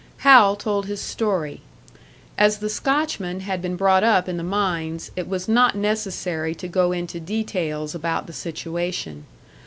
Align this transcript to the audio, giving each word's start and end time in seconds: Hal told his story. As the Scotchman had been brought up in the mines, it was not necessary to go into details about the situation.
Hal 0.25 0.55
told 0.55 0.87
his 0.87 0.99
story. 0.99 1.61
As 2.35 2.57
the 2.57 2.69
Scotchman 2.69 3.41
had 3.41 3.61
been 3.61 3.75
brought 3.75 4.03
up 4.03 4.27
in 4.27 4.37
the 4.37 4.43
mines, 4.43 5.11
it 5.15 5.27
was 5.29 5.47
not 5.47 5.75
necessary 5.75 6.55
to 6.55 6.67
go 6.67 6.91
into 6.91 7.19
details 7.19 7.93
about 7.93 8.25
the 8.25 8.33
situation. 8.33 9.25